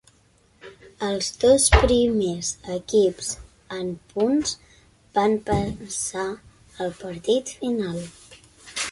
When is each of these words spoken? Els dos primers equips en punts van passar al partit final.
Els 1.07 1.27
dos 1.41 1.65
primers 1.73 2.47
equips 2.75 3.27
en 3.75 3.91
punts 4.13 4.53
van 5.17 5.35
passar 5.49 6.25
al 6.87 6.95
partit 7.03 7.53
final. 7.59 8.01